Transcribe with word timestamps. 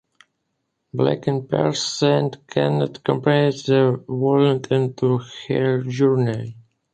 Back 0.95 1.27
in 1.27 1.45
Perth, 1.47 1.77
Sandy 1.77 2.39
cannot 2.47 3.03
comprehend 3.03 3.53
the 3.67 4.03
violent 4.07 4.71
end 4.71 4.97
to 4.97 5.19
her 5.47 5.83
journey. 5.83 6.57